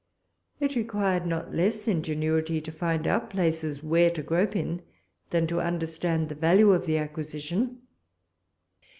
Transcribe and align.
It 0.59 0.73
required 0.75 1.27
not 1.27 1.53
less 1.53 1.87
ingenuity 1.87 2.59
to 2.59 2.71
find 2.71 3.05
out 3.05 3.29
places 3.29 3.83
where 3.83 4.09
to 4.09 4.23
grope 4.23 4.55
in, 4.55 4.81
than 5.29 5.45
to 5.45 5.61
understand 5.61 6.27
the 6.27 6.33
value 6.33 6.71
of 6.71 6.87
the 6.87 6.97
acquisition. 6.97 7.83